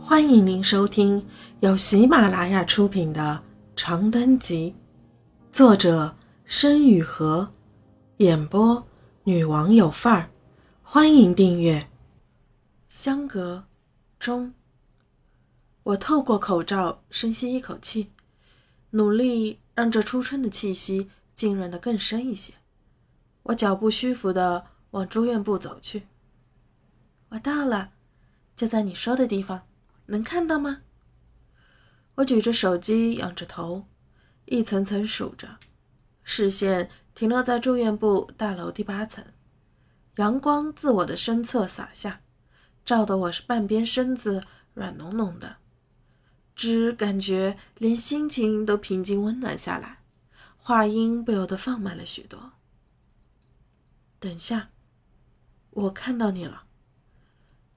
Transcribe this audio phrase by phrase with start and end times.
[0.00, 1.26] 欢迎您收听
[1.60, 3.42] 由喜马拉雅出品的
[3.76, 4.74] 《长灯集》，
[5.54, 7.52] 作者申雨禾，
[8.18, 8.86] 演播
[9.24, 10.30] 女王有范儿。
[10.82, 11.90] 欢迎订阅。
[12.88, 13.64] 相隔
[14.18, 14.54] 中，
[15.82, 18.12] 我透过口罩深吸一口气，
[18.90, 22.54] 努力让这初春的气息浸润的更深一些。
[23.42, 26.04] 我脚步虚浮的往住院部走去。
[27.30, 27.90] 我到了，
[28.56, 29.62] 就在你说的地方。
[30.08, 30.82] 能看到吗？
[32.16, 33.86] 我举着手机，仰着头，
[34.46, 35.58] 一层层数着，
[36.24, 39.24] 视线停留在住院部大楼第八层。
[40.16, 42.22] 阳光自我的身侧洒下，
[42.84, 44.42] 照得我是半边身子
[44.74, 45.58] 软浓浓的，
[46.56, 49.98] 只感觉连心情都平静温暖下来，
[50.56, 52.52] 话音不由得放慢了许多。
[54.18, 54.70] 等下，
[55.70, 56.64] 我看到你了。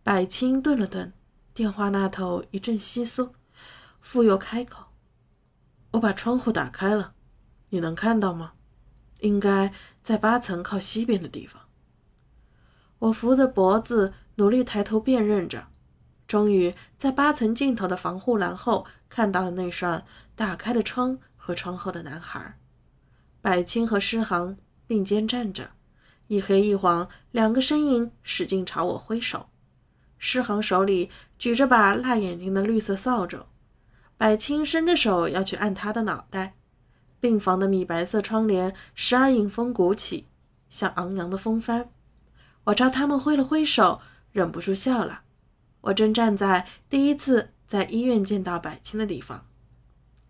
[0.01, 1.13] 百青顿了顿。
[1.53, 3.31] 电话那头一阵窸窣，
[3.99, 4.85] 复又开口
[5.91, 7.13] ：“我把窗户打开了，
[7.69, 8.53] 你能看到吗？
[9.19, 11.63] 应该在八层靠西边的地方。”
[12.99, 15.67] 我扶着脖子，努力抬头辨认着，
[16.25, 22.57] 终于在八层尽头的防护栏后看到了那扇打开的窗和窗后的男孩，
[23.41, 24.55] 百青和诗航
[24.87, 25.71] 并肩站着，
[26.27, 29.49] 一黑一黄两个身影使劲朝我挥手。
[30.23, 33.47] 诗航手里举着把辣眼睛的绿色扫帚，
[34.17, 36.53] 百青伸着手要去按他的脑袋。
[37.19, 40.27] 病房的米白色窗帘时而迎风鼓起，
[40.69, 41.89] 像昂扬的风帆。
[42.65, 43.99] 我朝他们挥了挥手，
[44.31, 45.23] 忍不住笑了。
[45.81, 49.47] 我正站在第一次在医院见到百青的地方，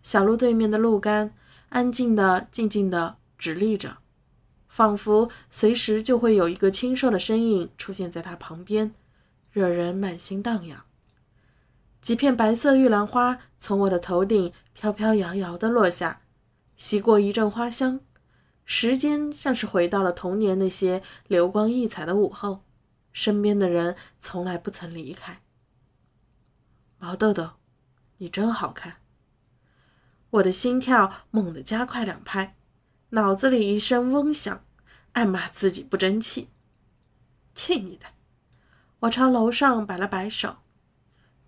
[0.02, 1.34] 小路对面的路杆，
[1.68, 3.98] 安静的、静静的直立着，
[4.68, 8.94] 仿佛随时就会有一个清瘦的身影出现在他旁边。
[9.52, 10.84] 惹人满心荡漾。
[12.00, 16.22] 几片白色玉兰花从我的头顶飘飘摇摇地落下，
[16.76, 18.00] 袭过一阵花香。
[18.64, 22.64] 时间像是回到了童年那些流光溢彩的午后，
[23.12, 25.42] 身边的人从来不曾离开。
[26.98, 27.50] 毛豆豆，
[28.18, 28.96] 你真好看。
[30.30, 32.56] 我的心跳猛地加快两拍，
[33.10, 34.64] 脑子里一声嗡响，
[35.12, 36.48] 暗骂自己不争气。
[37.54, 38.06] 去你的！
[39.02, 40.58] 我朝楼上摆了摆手，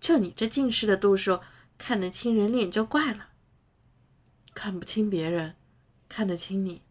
[0.01, 1.39] 就你这近视的度数，
[1.77, 3.29] 看得清人脸就怪了。
[4.53, 5.55] 看不清别人，
[6.09, 6.81] 看得清你。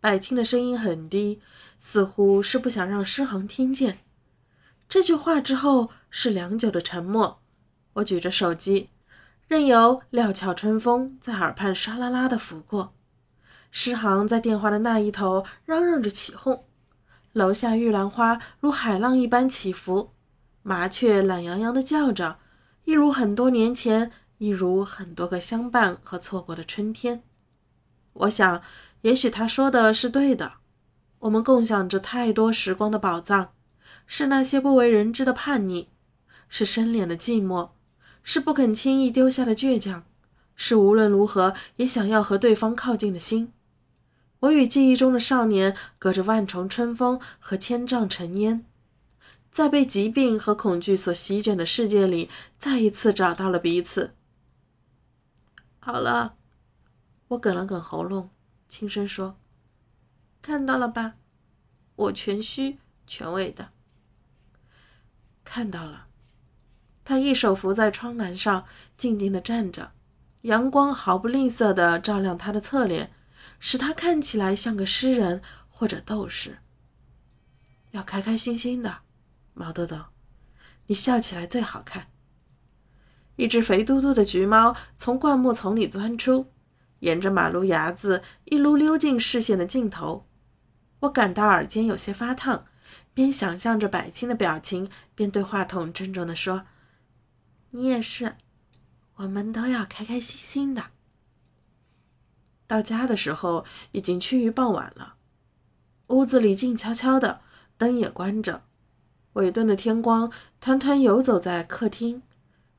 [0.00, 1.40] 百青的声音很低，
[1.78, 4.00] 似乎是不想让诗航听见。
[4.88, 7.40] 这句话之后是良久的沉默。
[7.92, 8.90] 我举着手机，
[9.46, 12.92] 任由料峭春风在耳畔唰啦啦的拂过。
[13.70, 16.64] 诗航在电话的那一头嚷嚷着起哄。
[17.32, 20.10] 楼下玉兰花如海浪一般起伏，
[20.62, 22.38] 麻雀懒洋洋地叫着，
[22.84, 27.22] 一如很多年前，一如很多个相伴和错过的春天。
[28.12, 28.60] 我想，
[29.02, 30.54] 也许他说的是对的。
[31.20, 33.52] 我们共享着太多时光的宝藏，
[34.06, 35.86] 是那些不为人知的叛逆，
[36.48, 37.70] 是深敛的寂寞，
[38.24, 40.02] 是不肯轻易丢下的倔强，
[40.56, 43.52] 是无论如何也想要和对方靠近的心。
[44.40, 48.64] 我与记忆中的少年隔着万重春风和千丈尘烟，
[49.52, 54.14] 在被疾病和恐惧所席卷的世界里，再一次找到了彼此。
[55.78, 56.36] 好了，
[57.28, 58.30] 我哽了哽喉咙，
[58.68, 59.36] 轻声说
[60.40, 61.16] ：“看到了吧，
[61.96, 63.70] 我全虚全伪的。”
[65.44, 66.06] 看到了。
[67.04, 68.64] 他一手扶在窗栏上，
[68.96, 69.92] 静静地站着，
[70.42, 73.12] 阳光毫不吝啬地照亮他的侧脸。
[73.58, 76.58] 使他看起来像个诗人或者斗士。
[77.90, 78.98] 要开开心心的，
[79.54, 80.06] 毛豆豆，
[80.86, 82.08] 你笑起来最好看。
[83.36, 86.52] 一只肥嘟嘟的橘猫从灌木丛里钻出，
[87.00, 90.28] 沿着马路牙子一路溜进视线的尽头。
[91.00, 92.66] 我感到耳尖有些发烫，
[93.14, 96.66] 边想象着百青的表情，边对话筒郑重地说
[97.70, 98.36] ：“你也是，
[99.14, 100.90] 我们都要开开心心的。”
[102.70, 105.14] 到家的时候已经趋于傍晚了，
[106.06, 107.40] 屋子里静悄悄的，
[107.76, 108.62] 灯也关着，
[109.32, 110.30] 尾顿的天光
[110.60, 112.22] 团团游走在客厅，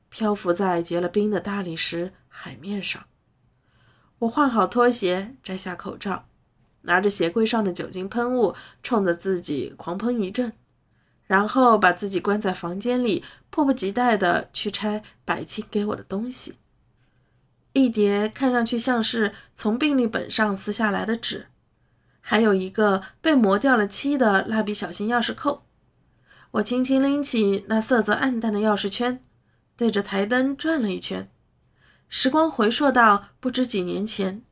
[0.08, 3.04] 漂浮在结了冰的大理石海面上。
[4.20, 6.24] 我换好拖鞋，摘下口罩，
[6.80, 10.54] 拿着鞋柜上的酒精喷雾，冲着自己狂喷一阵，
[11.26, 16.54] 然后把自己关在房间里，迫不及待地去拆百青给我的东西。
[17.74, 21.46] 一叠看上去像是从病历本上撕下来的纸，
[22.20, 25.64] 还有一个被磨掉了漆的蜡笔小新钥匙扣。
[26.52, 29.24] 我轻轻拎起那色泽暗淡的钥匙圈，
[29.74, 31.30] 对着台灯转了一圈。
[32.10, 34.42] 时光回溯到不知几年前，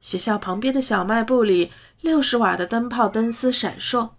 [0.00, 4.10] 学校旁边的小卖部里，六十瓦的灯泡灯丝闪烁，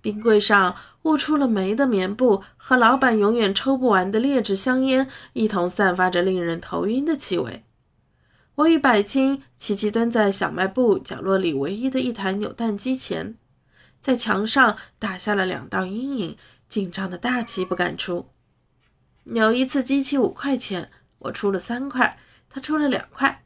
[0.00, 7.62] 冰柜上捂出了霉的棉布和老板永远抽不完的劣质香烟，一同散发着令人头晕的气味。
[8.60, 13.36] 我与百青齐齐蹲在小卖部角落里唯一的一台扭蛋机前，
[14.00, 16.36] 在墙上打下了两道阴影，
[16.68, 18.28] 紧张的大气不敢出。
[19.24, 20.90] 扭一次机器五块钱，
[21.20, 22.18] 我出了三块。
[22.52, 23.44] 他出了两块，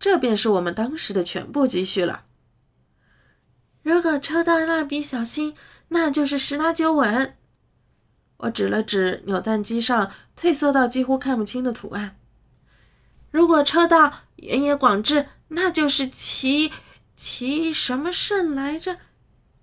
[0.00, 2.24] 这便是我们当时的全部积蓄了。
[3.82, 5.54] 如果抽到蜡笔小新，
[5.88, 7.36] 那就是十拿九稳。
[8.38, 12.18] 我指了指扭蛋机上褪色到几乎看不清的图案。
[13.32, 16.70] 如果抽到原野广志，那就是齐
[17.16, 18.98] 齐什么胜来着？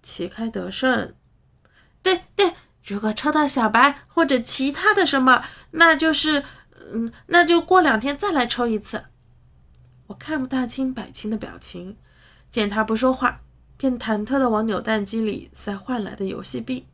[0.04, 1.16] 旗开得胜。
[2.04, 6.44] 对对，如果抽到小白或者其他的什么，那就是。
[6.92, 9.06] 嗯，那就过两天再来抽一次。
[10.07, 11.98] 我看不大清百青的表情，
[12.50, 13.42] 见他不说话，
[13.77, 16.88] 便忐忑地往扭蛋机里塞换来的游戏币。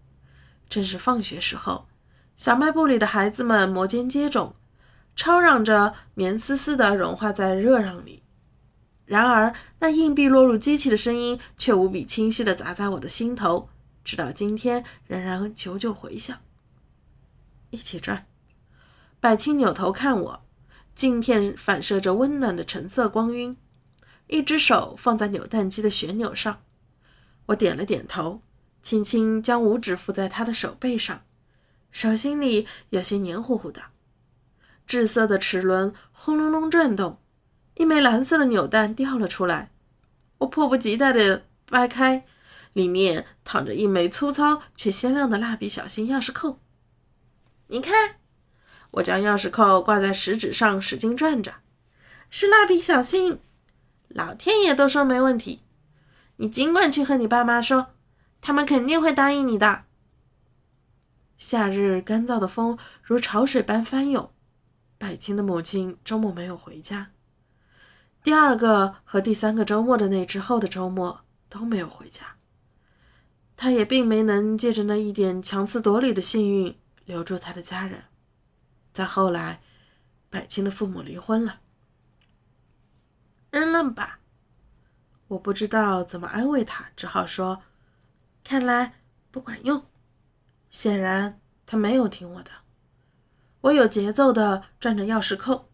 [0.68, 1.88] 正是放学时候，
[2.36, 4.52] 小卖部里的孩子们摩肩接踵，
[5.16, 8.24] 吵嚷着棉丝丝的融化在热浪里。
[9.06, 13.70] 然而，那硬币落入机器的声音却无比清晰地砸在我的心头，
[14.04, 16.38] 直到今天仍然久久回响。
[17.70, 18.26] 一起转。
[19.20, 20.46] 百青扭头看我，
[20.96, 23.56] 镜片反射着温暖的橙色光晕，
[24.28, 26.62] 一只手放在扭蛋机的旋钮上。
[27.48, 28.42] 我点了点头，
[28.82, 31.24] 轻轻将五指附在他的手背上，
[31.92, 33.82] 手心里有些黏糊糊的。
[34.88, 37.20] 稚色的齿轮轰隆隆转动，
[37.76, 39.72] 一枚蓝色的扭蛋掉了出来。
[40.40, 42.26] 我迫不及待地掰开，
[42.74, 46.60] 里面躺着一枚粗糙却鲜亮的蜡笔小新钥匙扣。
[47.68, 48.18] 你看。
[48.92, 51.56] 我将钥匙扣挂在食指上，使劲转着。
[52.30, 53.40] 是蜡笔小新，
[54.08, 55.64] 老天爷都说没问题。
[56.38, 57.88] 你尽管去和你爸妈说，
[58.40, 59.84] 他们肯定会答应你的。
[61.38, 64.32] 夏日干燥的风如潮水般翻涌。
[64.98, 67.12] 百青的母亲周末没有回家，
[68.24, 72.38] 第二个和第三个周末的那之后的周末都没有回家。
[73.58, 78.04] 他也并没能借着那一点强词夺理的幸运留住他的家人。
[78.92, 79.62] 再后来，
[80.30, 81.60] 百青的父母离婚了，
[83.52, 84.20] 扔了吧。
[85.30, 87.64] 我不知道怎么安慰他，只好说
[88.44, 88.96] ：“看来
[89.32, 89.86] 不管用。”
[90.70, 92.52] 显然他没有听我的。
[93.66, 95.70] 我有节奏地转着钥匙扣，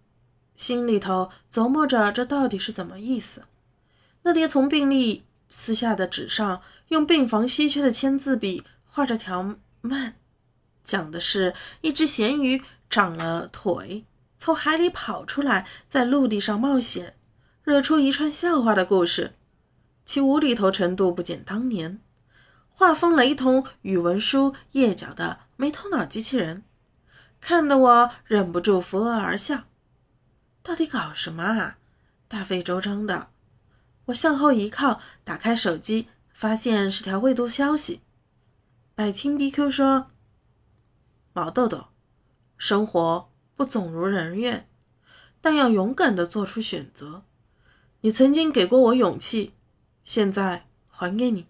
[0.55, 3.43] 心里头琢磨着这到底是怎么意思。
[4.23, 10.15] 那叠从病历撕下的纸上，用病房稀缺的签字笔画着条漫，
[10.83, 12.61] 讲的是一只咸鱼。
[12.89, 14.03] 长了腿，
[14.37, 17.15] 从海里跑出来，在陆地上冒险，
[17.63, 19.35] 惹出一串笑话的故事，
[20.03, 22.01] 其无厘头程度不减当年。
[22.69, 26.65] 画风雷同，语文书页角的没头脑机器人，
[27.41, 29.63] 看得我忍不住扶额而笑。
[30.63, 31.77] 到底搞什么啊？
[32.27, 33.29] 大费周章的。
[34.05, 38.01] 我向后一靠，打开手机，发现是条未读消息。
[38.93, 40.07] 百青 BQ 说
[41.33, 41.87] ：“毛豆豆。”
[42.57, 44.69] 生活不总如人愿，
[45.41, 47.23] 但要勇敢地做出选择。
[48.01, 49.53] 你曾经给过我勇气，
[50.03, 51.47] 现在还给你。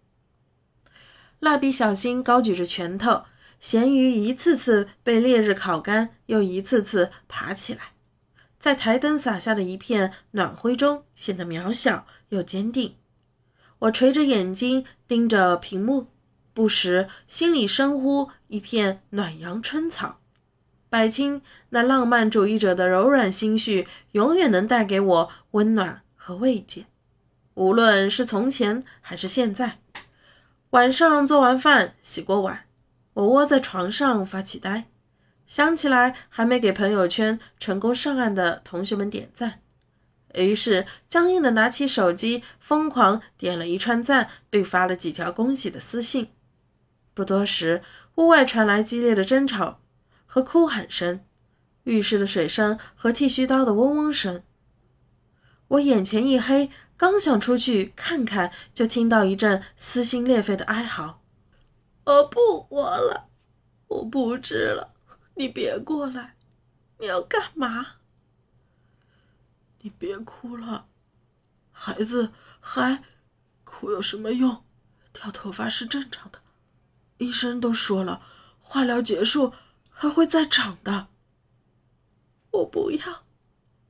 [1.39, 3.25] 蜡笔小新高举着拳头，
[3.61, 7.93] 咸鱼一次次被烈日烤干，又一次次爬起来，
[8.57, 12.95] 在台灯洒下的一片暖灰中显得渺小又坚定。
[13.77, 16.07] 我垂着眼睛盯着屏幕，
[16.53, 20.17] 不时心里深呼一片暖阳春草。
[20.89, 26.85] 百青那浪漫主义者的柔软心绪，永远能带给我温暖和慰藉，
[27.53, 29.79] 无论是从前还是现在。
[30.71, 32.65] 晚上做完饭，洗过碗，
[33.13, 34.87] 我窝在床上发起呆，
[35.45, 39.61] 想起来还没给朋友圈成功上岸的同学们点赞，
[40.35, 46.29] 于是僵硬的拿起手机，疯狂点了一串赞，并发了几条恭喜的私信。
[47.13, 47.81] 不多时，
[48.15, 49.79] 屋外传来激烈的争吵。
[50.33, 51.25] 和哭喊声，
[51.83, 54.41] 浴室的水声和剃须刀的嗡嗡声。
[55.67, 61.20] 我眼前一黑，刚想出去看看，就听到一阵撕心裂肺的哀嚎
[62.05, 63.29] ：“我不活了，
[63.87, 64.93] 我不治了，
[65.35, 66.35] 你别过来！
[66.99, 67.95] 你要干嘛？
[69.81, 70.87] 你别哭了，
[71.71, 73.03] 孩子还
[73.63, 74.63] 哭有什么用？
[75.13, 76.39] 掉头发是正常的，
[77.17, 78.21] 医生都说了。”
[78.63, 79.51] 化疗结束
[79.89, 81.07] 还会再长的。
[82.51, 83.23] 我不要，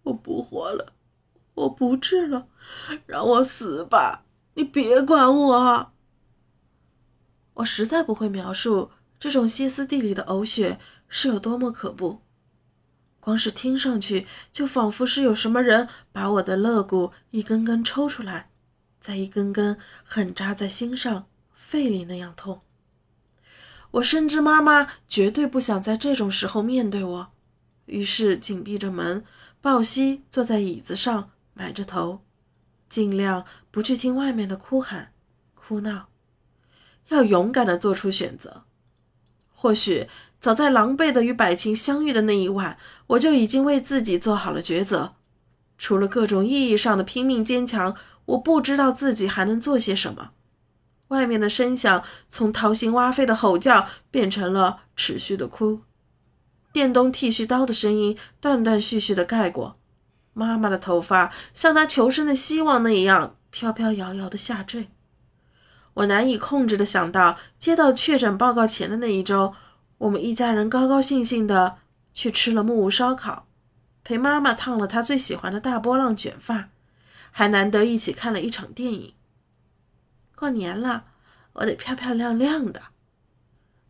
[0.03, 0.93] 我不活了，
[1.53, 2.47] 我不治了，
[3.05, 4.23] 让我死吧！
[4.55, 5.93] 你别管我。
[7.55, 12.21] 我实在不会描述这种歇斯底里的呕血是有多么可怖，
[13.19, 18.49] 光是听上去就仿佛是有什么人把我的肋骨一根根抽出来，
[18.99, 22.61] 再一根根狠扎在心上、肺里那样痛。
[23.91, 27.31] 我深知妈妈绝对不想在这种时候面对我，
[27.87, 29.25] 于是紧闭着门，
[29.59, 32.21] 抱膝坐在椅子上，埋着头，
[32.87, 35.11] 尽量不去听外面的哭喊、
[35.53, 36.10] 哭闹。
[37.11, 38.63] 要勇敢地做出选择。
[39.53, 40.07] 或许
[40.39, 42.77] 早在狼狈的与百晴相遇的那一晚，
[43.07, 45.13] 我就已经为自己做好了抉择。
[45.77, 50.31] 除了各种意义上的拼命坚强，我不知道自己还能做些什么。
[51.09, 55.81] 外面的声响从掏心挖肺的吼叫变成了持续的哭，
[56.71, 59.77] 电动剃须刀的声音断断续续地盖过。
[60.33, 64.89] 妈妈的头发像她求生的希望那样飘飘摇摇地下坠。
[65.93, 69.53] 我难以控制的想到，接到确诊报告前的那一周，
[69.97, 71.77] 我们一家人高高兴兴的
[72.13, 73.47] 去吃了木屋烧烤，
[74.03, 76.69] 陪妈妈烫了她最喜欢的大波浪卷发，
[77.31, 79.13] 还难得一起看了一场电影。
[80.33, 81.03] 过年了，
[81.53, 82.81] 我得漂漂亮亮的。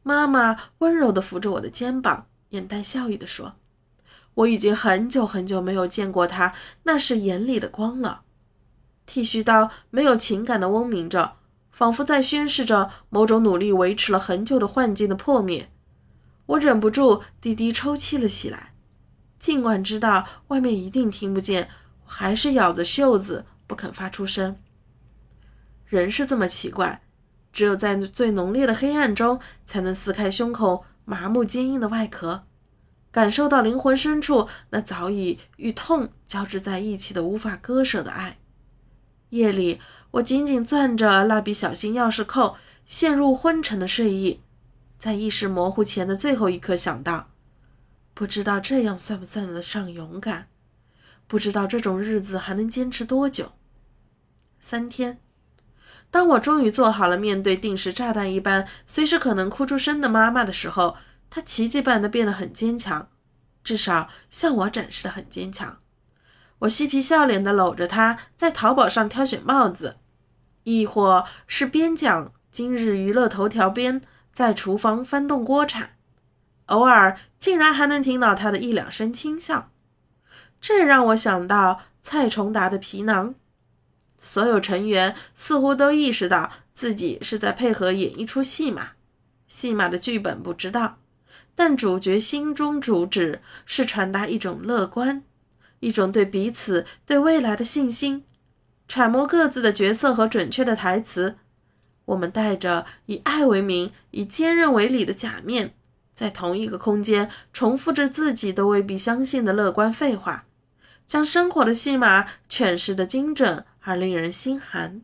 [0.03, 3.53] 妈妈温柔的扶着我的肩膀，眼带笑意的说
[4.34, 6.53] ：“我已经很久很久没有见过她
[6.84, 8.24] 那是眼里的光了。”
[9.05, 11.38] 剃须刀没有情感的嗡鸣着。
[11.71, 15.71] 仿佛在宣示着某种努力维持了很久的幻境的破灭，
[16.45, 18.73] 我忍不住低低抽泣了起来。
[19.39, 21.69] 尽管知道外面一定听不见，
[22.05, 24.57] 我还是咬着袖子不肯发出声。
[25.85, 27.01] 人是这么奇怪，
[27.51, 32.43] 只有在最浓烈的黑暗中，才能撕开胸口麻木坚硬的外壳，
[33.11, 38.37] 感受到灵魂深处那早已与痛交织在一起的无法割舍的爱。
[39.31, 39.81] 夜里。
[40.11, 44.41] 我紧紧攥着蜡笔小新钥匙扣，陷入昏沉的睡意，
[45.00, 47.29] 在意识模糊前的最后一刻想到，
[48.13, 50.47] 不知道这样算不算得上勇敢，
[51.27, 53.53] 不知道这种日子还能坚持多久。
[54.59, 55.21] 三天，
[56.11, 60.97] 当我终于做好了面对定时炸弹一般随时可能哭出声的妈妈的时候，
[61.29, 63.07] 她奇迹般的变得很坚强，
[63.63, 65.80] 至少向我展示的很坚强。
[66.61, 69.97] 我嬉皮笑脸地搂着她，在淘宝上挑选帽子。
[70.63, 74.01] 亦或是边讲今日娱乐头条边
[74.31, 75.95] 在厨房翻动锅铲，
[76.67, 79.71] 偶尔竟然还能听到他的一两声轻笑，
[80.59, 83.33] 这让我想到蔡崇达的皮囊。
[84.19, 88.89] 所有成员似乎都意识到自己是在配合演一出戏码，
[89.47, 90.99] 戏码的剧本不知道，
[91.55, 95.23] 但主角心中主旨是传达一种乐观，
[95.81, 98.23] 一种对彼此对未来的信心。
[98.88, 101.38] 揣摩各自的角色和准确的台词，
[102.05, 105.73] 我们带着以爱为名、以坚韧为理的假面，
[106.13, 110.45] 在同一个空间重复着自己都未必相信的乐观废话，
[111.07, 115.01] 将生活的戏码诠释得精准而令人心寒。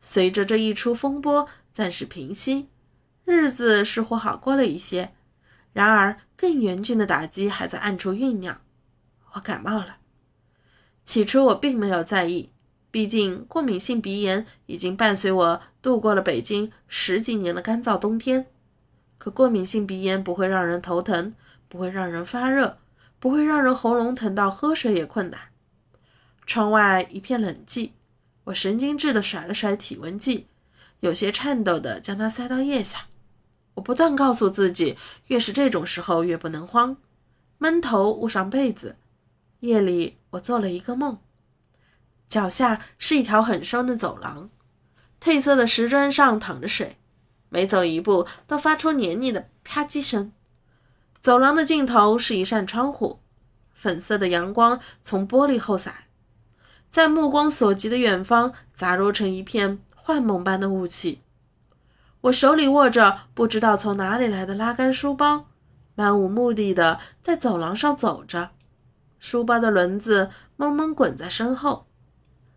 [0.00, 2.68] 随着这一出风波暂时平息，
[3.24, 5.12] 日子似乎好过了一些。
[5.74, 8.60] 然而，更严峻的打击还在暗处酝酿。
[9.34, 9.98] 我感冒了。
[11.04, 12.50] 起初，我并没有在意。
[12.90, 18.46] 毕竟，过敏性鼻炎已经伴随我度过了北京十几年的干燥冬天。
[19.18, 21.34] 可过敏性鼻炎不会让人头疼，
[21.68, 22.78] 不会让人发热，
[23.18, 25.40] 不会让人喉咙疼到喝水也困难。
[26.46, 27.90] 窗外一片冷寂，
[28.44, 30.46] 我神经质地甩了甩体温计，
[31.00, 33.06] 有些颤抖地将它塞到腋下。
[33.74, 36.96] 我不断告诉自己，越是这种时候越不能慌，
[37.58, 38.96] 闷头捂上被子。
[39.64, 41.18] 夜里，我做了一个梦。
[42.28, 44.50] 脚下是一条很深的走廊，
[45.18, 46.98] 褪色的石砖上淌着水，
[47.48, 50.32] 每走一步都发出黏腻的啪叽声。
[51.18, 53.20] 走廊的尽头是一扇窗户，
[53.72, 56.04] 粉色的阳光从玻璃后洒，
[56.90, 61.22] 在目光所及的远方杂糅成一片幻梦般的雾气。
[62.22, 65.46] 我手里握着不知道从哪里来的拉杆书包，
[65.94, 68.50] 漫无目的的在走廊上走着，
[69.26, 71.86] 书包的轮子蒙蒙滚在身后。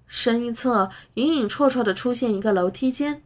[0.05, 3.23] 身一侧，隐隐绰绰的出现一个楼梯间，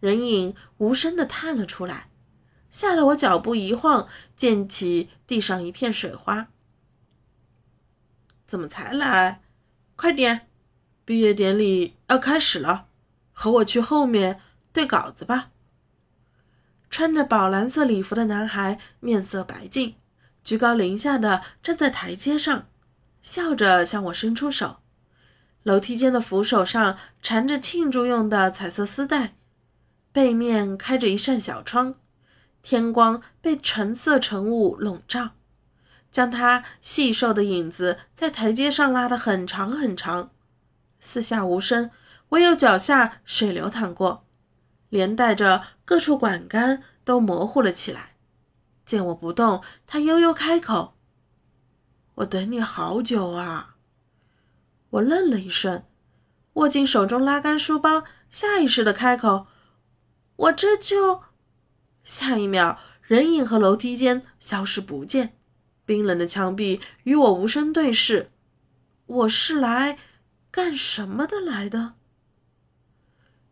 [0.00, 2.10] 人影无声的探了出来，
[2.68, 6.48] 吓得我脚步一晃，溅起地上一片水花。
[8.48, 9.42] 怎么才来？
[9.94, 10.48] 快点，
[11.04, 12.88] 毕业典礼要开始了，
[13.32, 14.40] 和我去后面
[14.72, 15.52] 对稿子吧。
[16.90, 19.94] 穿着宝蓝色礼服的男孩面色白净，
[20.46, 22.68] 居高临下的站在台阶上，
[23.20, 24.76] 笑着向我伸出手。
[25.64, 29.34] 楼梯间的扶手上缠着庆祝用的彩色丝带，
[30.12, 31.96] 背面开着一扇小窗，
[32.62, 35.30] 天光被橙色晨雾笼罩，
[36.12, 40.30] 将他细瘦的影子在台阶上拉得很长很长。
[41.00, 41.90] 四下无声，
[42.28, 44.24] 唯有脚下水流淌过，
[44.90, 48.15] 连带着各处管杆都模糊了起来。
[48.86, 50.96] 见我不动，他悠悠开口
[52.16, 53.74] ：“我等你好久啊。”
[54.90, 55.84] 我愣了一瞬，
[56.54, 59.48] 握紧手中拉杆书包，下意识的开口
[60.36, 61.24] ：“我这就……”
[62.04, 65.36] 下一秒，人影和楼梯间消失不见，
[65.84, 68.30] 冰冷的墙壁与我无声对视。
[69.06, 69.98] 我是来
[70.52, 71.94] 干什么的来的？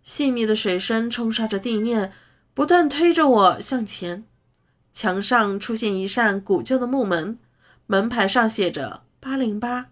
[0.04, 2.12] 细密的水声冲刷着地面，
[2.54, 4.24] 不断推着我向前。
[4.94, 7.36] 墙上出现一扇古旧的木门，
[7.86, 9.88] 门牌上写着“八零八”。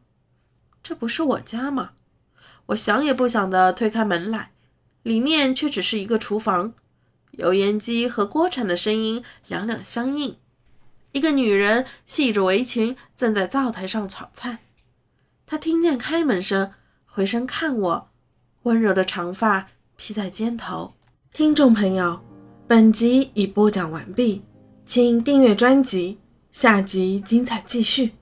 [0.80, 1.90] 这不是我家吗？
[2.66, 4.52] 我想也不想地推开门来，
[5.02, 6.75] 里面却只是一个厨房，
[7.32, 10.37] 油烟机和锅铲的声音两两相应。
[11.11, 14.61] 一个女人系着围裙站在灶台上炒菜，
[15.44, 16.73] 她听见开门声，
[17.04, 18.11] 回身看我，
[18.62, 19.66] 温柔的长发
[19.97, 20.94] 披在肩头。
[21.32, 22.25] 听众朋友，
[22.68, 24.42] 本集已播讲完毕，
[24.94, 26.18] 请订阅专辑，
[26.50, 28.12] 下集精彩继续。